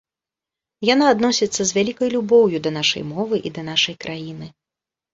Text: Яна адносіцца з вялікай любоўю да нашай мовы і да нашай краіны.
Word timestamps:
Яна 0.93 1.05
адносіцца 1.15 1.59
з 1.65 1.71
вялікай 1.79 2.09
любоўю 2.15 2.65
да 2.67 2.75
нашай 2.81 3.09
мовы 3.13 3.35
і 3.47 3.57
да 3.59 3.71
нашай 3.73 3.95
краіны. 4.05 4.55